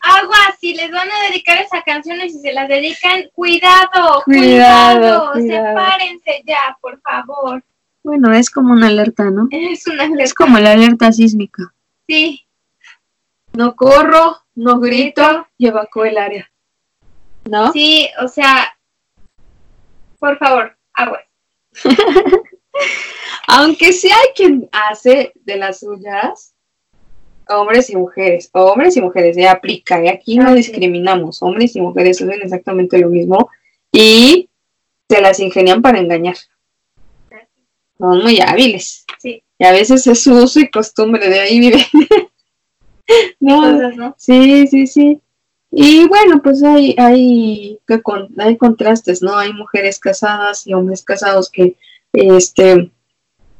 [0.00, 4.24] Agua, si les van a dedicar esa canción y si se las dedican, cuidado, Cuidado,
[4.24, 5.66] cuidado, cuidado.
[5.68, 7.62] sepárense ya, por favor.
[8.04, 9.48] Bueno, es como una alerta, ¿no?
[9.50, 11.74] Es una Es como la alerta sísmica.
[12.06, 12.46] Sí,
[13.54, 16.50] No corro, no grito y evacuo el área.
[17.46, 17.72] ¿No?
[17.72, 18.74] sí, o sea,
[20.18, 21.20] por favor, agua.
[23.48, 26.54] Aunque sí hay quien hace de las suyas,
[27.48, 32.20] hombres y mujeres, hombres y mujeres, ya aplica, y aquí no discriminamos, hombres y mujeres
[32.20, 33.50] hacen exactamente lo mismo
[33.92, 34.48] y
[35.08, 36.36] se las ingenian para engañar.
[37.98, 39.04] Son muy hábiles.
[39.18, 39.42] Sí.
[39.58, 41.86] Y a veces es su uso y costumbre, de ahí vive.
[43.40, 44.14] no.
[44.18, 45.20] Sí, sí, sí.
[45.70, 47.80] Y bueno, pues hay, hay,
[48.38, 49.36] hay contrastes, ¿no?
[49.36, 51.76] Hay mujeres casadas y hombres casados que
[52.12, 52.92] este,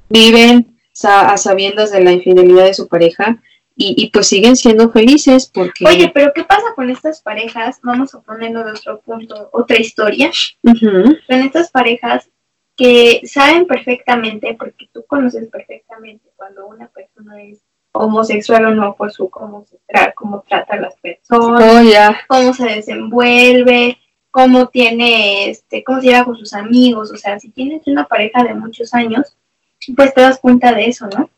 [0.08, 3.42] viven a sabiendas de la infidelidad de su pareja
[3.74, 5.84] y, y pues siguen siendo felices porque...
[5.86, 7.80] Oye, pero ¿qué pasa con estas parejas?
[7.82, 10.30] Vamos a ponerlo de otro punto, otra historia.
[10.62, 12.28] Con estas parejas
[12.76, 17.60] que saben perfectamente, porque tú conoces perfectamente cuando una persona es
[17.92, 21.80] homosexual o no por su cómo se tra- cómo trata a las personas, Oh,
[22.28, 23.98] cómo se desenvuelve,
[24.30, 28.42] cómo tiene, este, cómo se lleva con sus amigos, o sea, si tienes una pareja
[28.42, 29.36] de muchos años,
[29.96, 31.30] pues te das cuenta de eso, ¿no?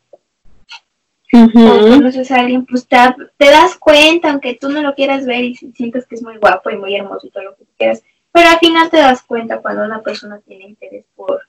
[1.31, 2.97] Cuando Ujú, conoces a alguien, pues te,
[3.37, 6.37] te das cuenta, aunque tú no lo quieras ver y si- sientes que es muy
[6.37, 8.01] guapo y muy hermoso y todo lo que quieras,
[8.37, 11.41] pero al final te das cuenta cuando una persona tiene interés por,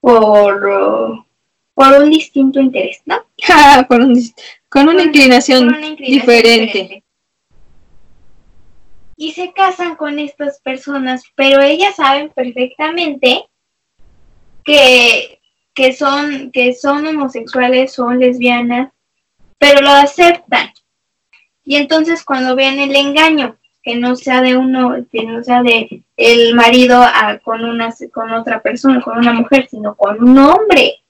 [0.00, 1.24] por, uh,
[1.72, 3.24] por un distinto interés, ¿no?
[3.86, 4.34] con, un dis-
[4.68, 7.04] con una inclinación, por una inclinación diferente.
[9.16, 13.44] Y se casan con estas personas, pero ellas saben perfectamente
[14.64, 15.40] que,
[15.74, 18.90] que, son, que son homosexuales, son lesbianas,
[19.58, 20.72] pero lo aceptan.
[21.62, 23.56] Y entonces cuando ven el engaño,
[23.86, 28.32] que no sea de uno, que no sea de el marido a, con una con
[28.32, 31.04] otra persona, con una mujer, sino con un hombre.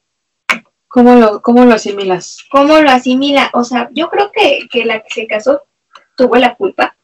[0.87, 2.45] ¿Cómo lo, cómo lo asimilas?
[2.51, 3.49] ¿Cómo lo asimila?
[3.55, 5.63] O sea, yo creo que, que la que se casó
[6.19, 6.95] tuvo la culpa.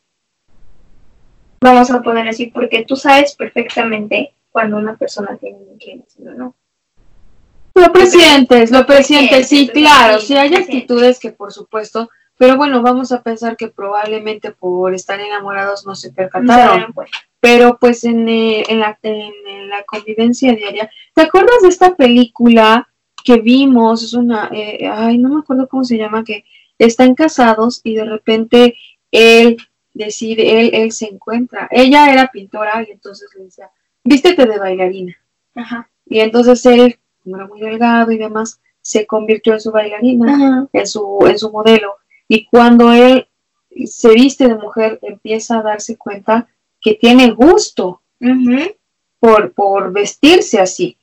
[1.62, 6.34] Vamos a poner así, porque tú sabes perfectamente cuando una persona tiene una inclinación o
[6.34, 6.56] no.
[7.74, 12.10] Lo presientes, lo presientes, sí, claro, sí, hay actitudes que por supuesto,
[12.43, 16.93] pero bueno, vamos a pensar que probablemente por estar enamorados no se percataron,
[17.38, 21.95] pero pues en, eh, en, la, en, en la convivencia diaria, ¿te acuerdas de esta
[21.95, 22.88] película
[23.22, 24.03] que vimos?
[24.03, 26.45] Es una, eh, ay, no me acuerdo cómo se llama, que
[26.80, 28.74] están casados y de repente
[29.12, 29.57] él
[29.95, 33.70] decide, él, él se encuentra, ella era pintora y entonces le decía,
[34.03, 35.16] vístete de bailarina.
[35.55, 35.88] Ajá.
[36.07, 40.66] Y entonces él, como era muy delgado y demás, se convirtió en su bailarina, Ajá.
[40.72, 42.01] en su, en su modelo.
[42.35, 43.28] Y cuando él
[43.85, 46.49] se viste de mujer, empieza a darse cuenta
[46.80, 48.01] que tiene gusto
[49.20, 50.97] por, por vestirse así.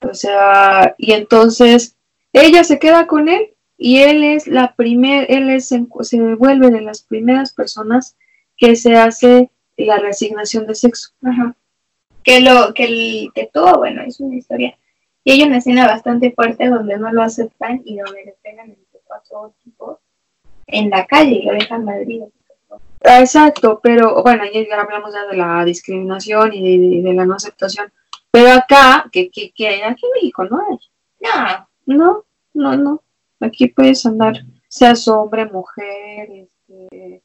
[0.00, 1.94] O sea, y entonces
[2.32, 6.80] ella se queda con él y él es la primer, él es, se vuelve de
[6.80, 8.16] las primeras personas
[8.56, 11.10] que se hace la resignación de sexo.
[11.22, 11.54] Ajá.
[12.22, 14.78] Que lo, que el, que todo, bueno, es una historia.
[15.22, 18.83] Y hay una escena bastante fuerte donde no lo aceptan y donde le pegan entre
[20.66, 21.86] en la calle lo dejan.
[23.06, 27.26] Ah, Exacto, pero bueno, ya hablamos ya de la discriminación y de, de- de la
[27.26, 27.92] no aceptación.
[28.30, 30.78] Pero acá, que, que, que hay aquí en México no hay.
[31.20, 32.24] No, No,
[32.54, 33.02] no, no.
[33.40, 37.22] Aquí puedes andar, seas hombre, mujer, este,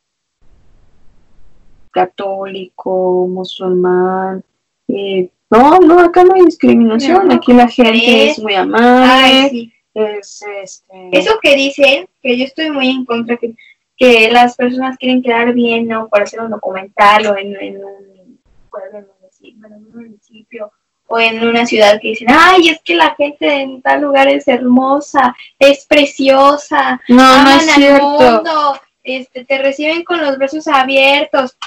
[1.92, 4.44] católico, musulmán.
[4.88, 7.28] eh, no, no, acá no hay discriminación.
[7.28, 8.86] No, aquí la ¿cómo gente es muy amable.
[9.10, 9.74] ay, sí.
[9.94, 13.56] Es, este, Eso que dicen, que yo estoy muy en contra, que,
[13.98, 16.08] que las personas quieren quedar bien, ¿no?
[16.10, 19.96] Para hacer un documental o en, en un pueblo, en un municipio, bueno, en un
[20.04, 20.72] municipio
[21.08, 24.48] o en una ciudad que dicen, ay, es que la gente en tal lugar es
[24.48, 28.06] hermosa, es preciosa, no, no aman es al cierto.
[28.06, 31.58] mundo, este, te reciben con los brazos abiertos.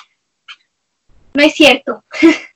[1.35, 2.05] No es cierto.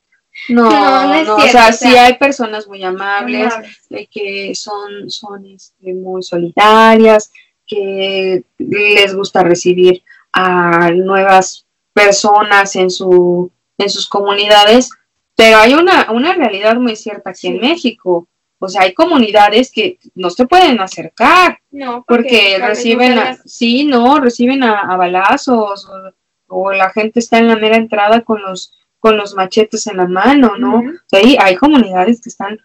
[0.49, 3.53] No, No, no no, es o sea, o sea, sí hay personas muy amables,
[3.91, 7.33] de que son, son este, muy solidarias,
[7.67, 14.91] que les gusta recibir a nuevas personas en, su, en sus comunidades,
[15.35, 17.61] pero hay una, una realidad muy cierta aquí en.
[17.61, 18.29] México.
[18.59, 24.19] O sea, hay comunidades que no se pueden acercar No, porque reciben, a, sí, no,
[24.19, 26.13] reciben a, a balazos o,
[26.49, 28.73] o la gente está en la mera entrada con los,
[29.07, 30.79] con los machetes en la mano, ¿no?
[30.79, 30.89] Ujú.
[30.89, 32.59] O sea, hay, hay comunidades que están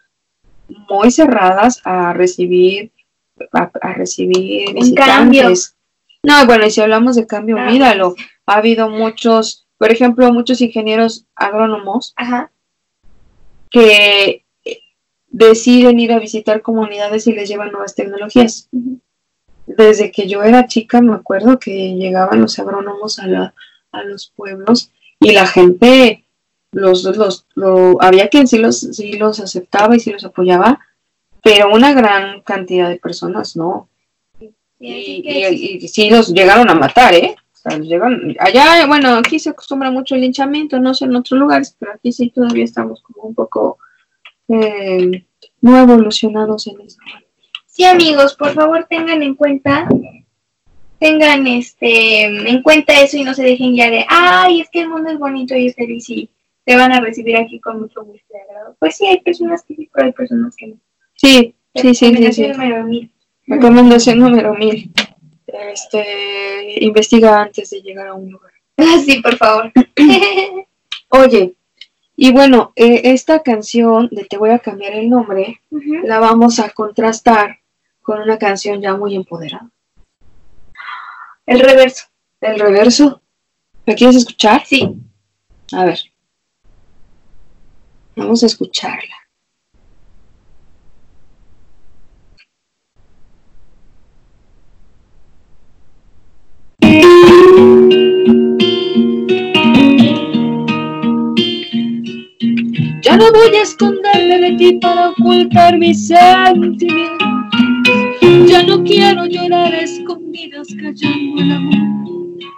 [0.89, 2.91] muy cerradas a recibir,
[3.53, 5.77] a, a recibir Un visitantes.
[6.23, 8.15] No, bueno, y si hablamos de cambio, Ah, olvídalo.
[8.47, 12.51] Ha habido muchos, por ejemplo, muchos ingenieros agrónomos Ajá.
[13.69, 14.43] que
[15.27, 18.67] deciden ir a visitar comunidades y les llevan nuevas tecnologías.
[19.67, 23.53] Desde que yo era chica me acuerdo que llegaban los agrónomos a, la,
[23.91, 26.25] a los pueblos y la gente
[26.71, 30.79] los, los lo, había quien sí los, sí los aceptaba y sí los apoyaba,
[31.43, 33.89] pero una gran cantidad de personas no.
[34.39, 37.35] Sí, y- y sí los llegaron a matar, ¿eh?
[37.53, 41.15] O sea, los llegaron, allá, bueno, aquí se acostumbra mucho el linchamiento, no sé en
[41.15, 43.77] otros lugares, pero aquí sí todavía estamos como un poco
[44.47, 45.25] eh,
[45.61, 46.97] no evolucionados en eso.
[47.67, 49.87] Sí, amigos, por favor tengan en cuenta,
[50.99, 54.89] tengan este en cuenta eso y no se dejen ya de, ay, es que el
[54.89, 56.29] mundo es bonito y es feliz y
[56.65, 58.75] te van a recibir aquí con mucho gusto y agrado.
[58.79, 60.75] Pues sí, hay personas que sí, pero hay personas que no.
[61.15, 62.47] Sí, sí, sí, sí, sí.
[62.47, 63.11] Número mil.
[63.47, 64.91] Recomendación número mil.
[65.47, 68.51] Este, investiga antes de llegar a un lugar.
[69.05, 69.71] Sí, por favor.
[71.09, 71.55] Oye,
[72.15, 75.61] y bueno, eh, esta canción de Te voy a cambiar el nombre,
[76.03, 77.59] la vamos a contrastar
[78.01, 79.69] con una canción ya muy empoderada.
[81.45, 82.05] El reverso.
[82.39, 83.21] El reverso.
[83.85, 84.63] ¿La quieres escuchar?
[84.65, 84.95] Sí.
[85.73, 85.99] A ver.
[88.15, 89.15] Vamos a escucharla.
[103.01, 107.27] Ya no voy a esconderme de ti para ocultar mis sentimientos.
[108.47, 111.91] Ya no quiero llorar escondidas callando el amor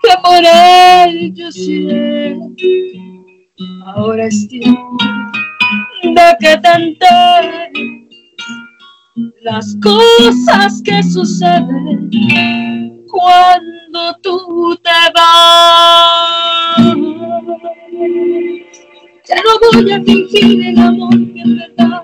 [0.04, 2.52] que por él yo siento.
[3.86, 4.98] Ahora es tiempo
[6.04, 6.74] de que te
[9.42, 12.10] las cosas que suceden
[13.08, 16.78] cuando tú te vas.
[19.26, 22.04] Ya no voy a fingir el amor que en verdad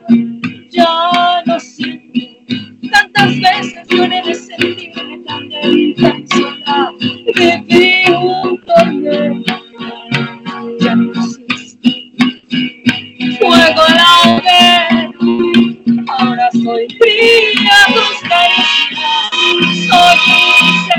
[0.70, 2.20] ya no siento.
[2.92, 6.94] Tantas veces lloré de sentirme tan sola.
[7.36, 9.59] Viví un tormento,
[13.40, 15.12] Fuego la hoguera,
[16.18, 19.32] ahora soy fría a tus caricias,
[19.88, 20.18] soy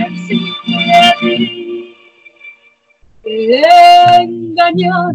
[0.09, 1.95] insensible a ti.
[4.21, 5.13] Engañado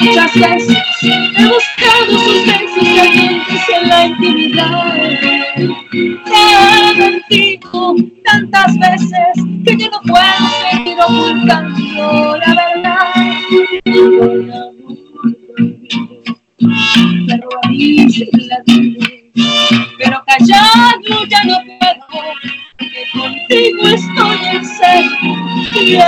[0.00, 4.94] muchas veces, he buscado sus besos calientes en la intimidad.
[5.90, 9.34] Te he mentido tantas veces
[9.64, 12.71] que ya no puedo seguir ocultando la verdad.
[19.98, 22.06] Pero callarlo ya no puedo,
[22.78, 25.32] porque contigo estoy en serio
[25.74, 25.98] y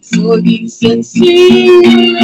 [0.00, 2.18] soy insensible.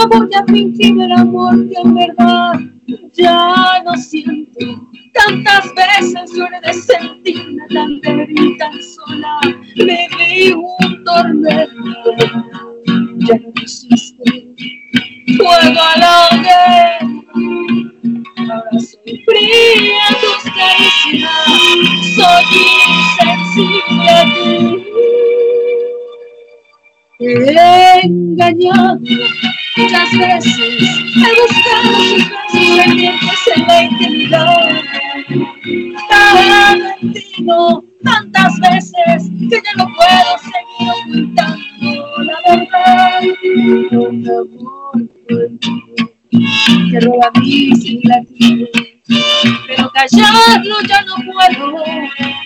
[0.00, 2.52] No voy a fingir el amor que en verdad
[3.12, 4.66] ya no siento.
[5.12, 9.38] Tantas veces lloré de sentirme tan débil tan sola.
[9.76, 12.16] Me vi un tormento,
[13.18, 14.24] ya no existe.
[15.36, 16.28] Fuego a la
[18.50, 21.46] ahora soy fría a tus caricias,
[22.16, 22.44] soy
[22.88, 24.50] insensible a ti.
[27.20, 28.08] Te
[29.76, 31.90] muchas veces, he buscado
[32.52, 34.68] tus besos ardientes en la intimidad.
[35.30, 41.88] He mentido tantas veces que ya no puedo seguir ocultando
[42.24, 43.20] la verdad.
[43.92, 44.96] Un amor
[46.90, 48.70] que roba mis latidos.
[49.66, 51.66] Pero callarlo ya no puedo,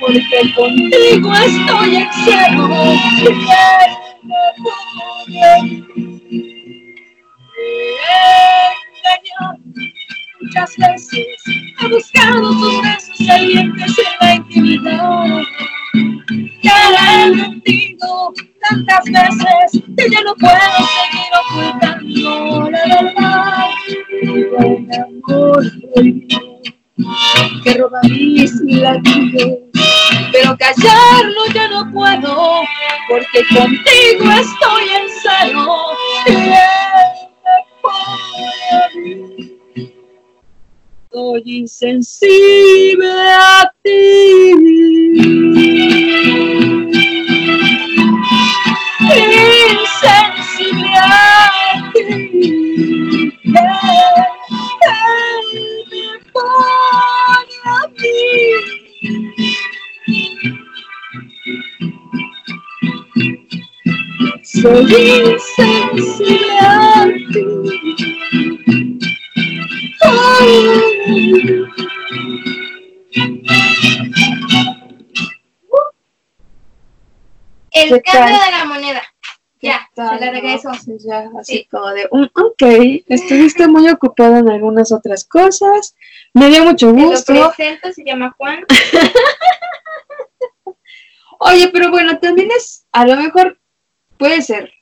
[0.01, 2.09] porque contigo estoy en.
[5.27, 5.84] Y
[10.55, 11.27] muchas veces,
[11.81, 15.43] he buscado tus besos calientes en la intimidad.
[16.63, 18.33] Te he mentido
[18.69, 20.55] tantas veces que ya no puedo
[20.95, 23.71] seguir ocultando la verdad.
[25.27, 25.63] Amor
[27.65, 29.59] que roba mis latidos,
[30.31, 32.63] pero callarlo ya no puedo,
[33.09, 35.67] porque contigo estoy en cero.
[36.27, 36.51] Y él
[37.45, 39.64] me pone.
[41.15, 44.51] Soy insensible a ti.
[49.55, 51.53] Insensible a
[51.93, 52.03] ti.
[53.47, 53.95] Yeah.
[64.43, 64.93] Soy
[65.23, 68.84] insensible a ti.
[77.73, 79.03] El ¿Qué cambio de la moneda.
[79.61, 80.71] Ya, ¿Qué tal, se la regreso.
[80.87, 81.69] Pues ya, así Sí.
[81.71, 85.95] como de, "Mm, ok, estuviste muy ocupado en algunas otras cosas,
[86.35, 87.33] me dio mucho Te lo gusto.
[87.57, 88.65] presento, se llama Juan.
[91.41, 93.59] Oye, pero bueno, también es, a lo mejor
[94.19, 94.73] puede ser,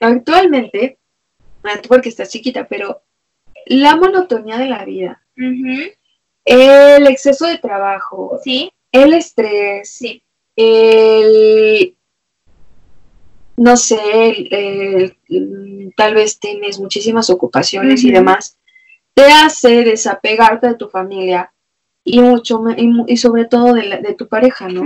[0.00, 0.98] actualmente,
[1.82, 3.02] tú porque estás chiquita, pero
[3.66, 5.22] la monotonía de la vida,
[6.44, 10.22] el exceso de trabajo, Sí, el estrés, sí.
[10.56, 11.94] el,
[13.56, 13.98] no sé,
[14.30, 18.58] el- el- el- tal vez tienes muchísimas ocupaciones y demás,
[19.14, 21.52] te hace desapegarte de tu familia
[22.04, 24.82] y mucho y, y sobre todo de, la- de tu pareja, ¿no?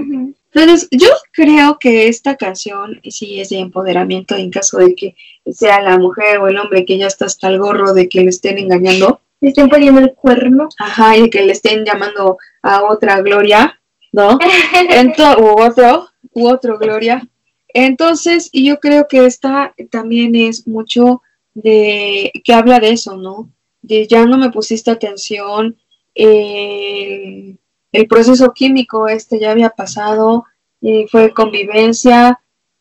[0.58, 5.14] Entonces, yo creo que esta canción sí es de empoderamiento en caso de que
[5.52, 8.30] sea la mujer o el hombre que ya está hasta el gorro de que le
[8.30, 10.68] estén engañando, Le estén poniendo el cuerno.
[10.78, 13.78] ajá, y que le estén llamando a otra Gloria,
[14.12, 14.38] ¿no?
[14.90, 17.28] Ento- u otro, u otro Gloria.
[17.68, 21.20] Entonces, yo creo que esta también es mucho
[21.52, 23.50] de, que habla de eso, ¿no?
[23.82, 25.76] De ya no me pusiste atención,
[26.14, 27.56] eh,
[27.92, 30.44] el proceso químico este ya había pasado,
[30.82, 32.40] eh, fue convivencia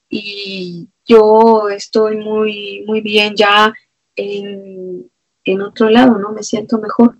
[0.09, 3.73] y yo estoy muy, muy bien ya
[4.15, 5.09] en,
[5.43, 6.31] en otro lado, ¿no?
[6.31, 7.17] Me siento mejor.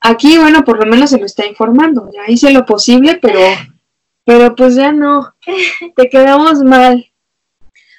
[0.00, 3.38] Aquí, bueno, por lo menos se lo está informando, ya hice lo posible, pero,
[4.24, 5.34] pero pues ya no,
[5.96, 7.06] te quedamos mal.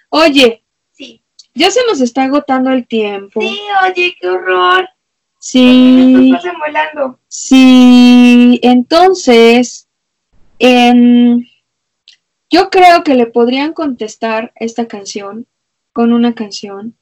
[0.10, 1.22] Oye, Sí.
[1.54, 3.42] ya se nos está agotando el tiempo.
[3.42, 3.60] Sí,
[3.90, 4.88] oye, qué horror.
[5.48, 7.20] Sí, pasan volando.
[7.28, 9.88] sí, entonces,
[10.58, 11.46] em,
[12.50, 15.46] yo creo que le podrían contestar esta canción
[15.94, 16.96] con una canción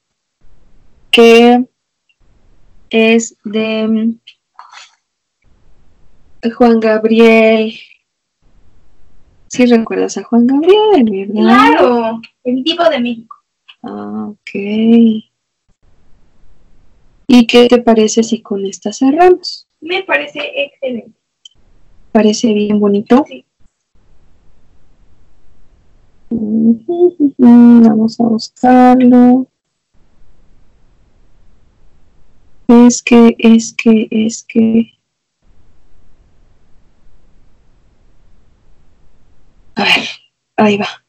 [1.10, 1.64] que
[2.90, 4.20] es de mm,
[6.52, 7.80] Juan Gabriel.
[9.48, 11.44] Sí recuerdas a Juan Gabriel, ¿verdad?
[11.44, 13.38] Claro, el tipo de México.
[13.84, 15.32] Ah, ok.
[17.28, 19.68] ¿Y qué te parece si con esta cerramos?
[19.82, 21.20] Me parece excelente.
[22.12, 23.26] Parece bien bonito.
[23.28, 23.46] Sí.
[27.38, 29.48] Vamos a buscarlo.
[32.68, 34.94] Es que, es que, es que.
[39.76, 40.08] A ver,
[40.58, 41.03] ahí va.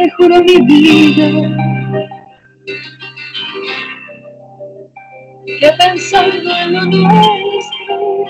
[0.00, 1.28] Te juro mi vida
[5.58, 8.24] que pensando en lo nuestro.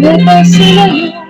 [0.00, 1.22] Me pasé la noche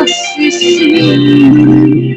[0.00, 2.16] casi sin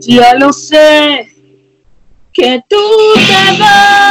[0.00, 1.28] ya lo sé
[2.32, 2.76] que tú
[3.14, 4.02] te vas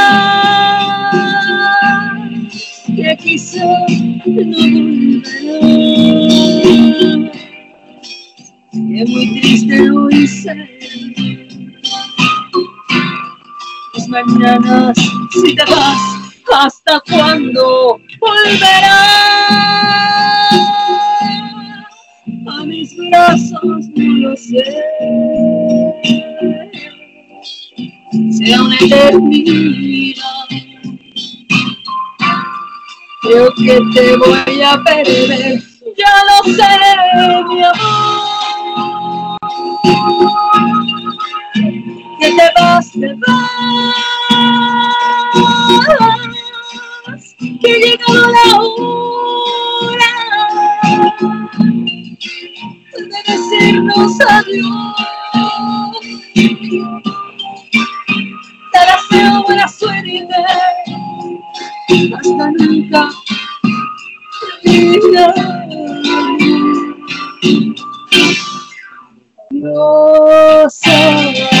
[2.94, 3.64] que quizá
[4.26, 5.32] no volverás.
[8.72, 10.68] Que muy triste hoy ser
[13.94, 14.98] mis mañanas
[15.30, 18.92] si te vas hasta cuándo volverás.
[22.46, 24.64] A mis brazos no lo sé.
[28.38, 30.22] Sea una eternidad.
[33.22, 35.62] Creo que te voy a perder.
[35.96, 36.70] Ya lo sé
[37.48, 39.38] mi amor.
[42.20, 43.52] Que te vas, te vas,
[47.62, 50.12] que llegó la hora
[52.94, 54.96] de decirnos adiós.
[58.72, 60.26] Te deseo buena suerte,
[62.16, 63.10] hasta nunca,
[64.64, 65.34] vida.
[69.50, 71.51] Dios amor.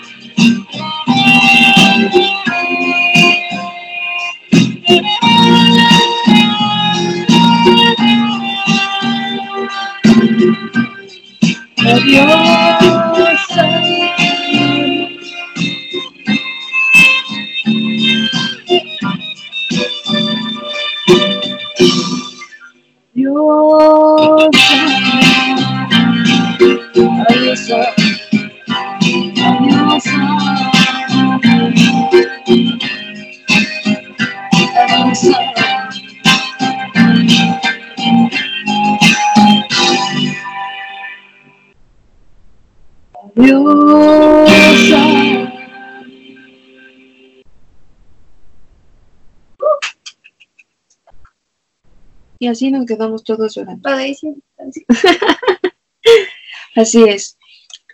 [52.47, 53.91] Y así nos quedamos todos llorando.
[56.77, 57.37] Así es.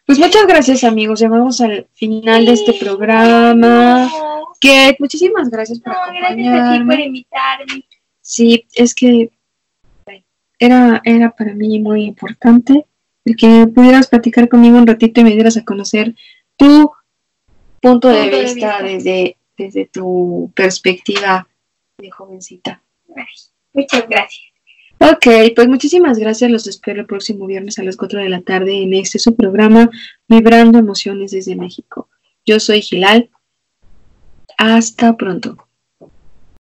[0.04, 4.10] Pues muchas gracias amigos, llegamos al final de este programa.
[4.60, 6.94] Que muchísimas gracias por No, gracias a ti acompañarme.
[6.96, 7.84] por invitarme.
[8.20, 9.30] Sí, es que
[10.58, 12.84] era, era para mí muy importante
[13.24, 16.14] el que pudieras platicar conmigo un ratito y me dieras a conocer
[16.58, 16.90] tu
[17.80, 18.82] punto de Punto de vista, vista.
[18.82, 21.48] desde, desde tu perspectiva
[21.96, 22.82] de jovencita.
[23.72, 24.42] Muchas gracias.
[24.98, 26.50] Ok, pues muchísimas gracias.
[26.50, 29.90] Los espero el próximo viernes a las 4 de la tarde en este su programa
[30.28, 32.08] Vibrando Emociones desde México.
[32.46, 33.30] Yo soy Gilal.
[34.58, 35.56] Hasta pronto.